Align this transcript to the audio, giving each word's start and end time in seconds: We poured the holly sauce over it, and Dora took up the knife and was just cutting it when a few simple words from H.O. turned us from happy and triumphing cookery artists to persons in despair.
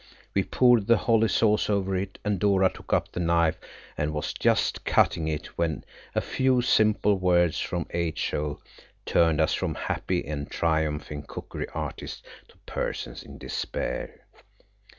We 0.33 0.41
poured 0.43 0.87
the 0.87 0.97
holly 0.97 1.27
sauce 1.27 1.69
over 1.69 1.95
it, 1.95 2.17
and 2.25 2.39
Dora 2.39 2.71
took 2.73 2.91
up 2.91 3.11
the 3.11 3.19
knife 3.19 3.59
and 3.95 4.13
was 4.15 4.33
just 4.33 4.83
cutting 4.83 5.27
it 5.27 5.59
when 5.59 5.83
a 6.15 6.21
few 6.21 6.63
simple 6.63 7.19
words 7.19 7.59
from 7.59 7.85
H.O. 7.91 8.59
turned 9.05 9.39
us 9.39 9.53
from 9.53 9.75
happy 9.75 10.25
and 10.25 10.49
triumphing 10.49 11.25
cookery 11.27 11.67
artists 11.75 12.23
to 12.47 12.57
persons 12.65 13.21
in 13.21 13.37
despair. 13.37 14.25